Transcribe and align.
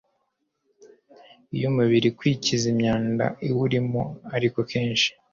y’umubiri 1.59 2.09
kwikiza 2.17 2.65
imyanda 2.73 3.25
iwurimo. 3.47 4.01
Ariko 4.35 4.57
akenshi 4.63 5.09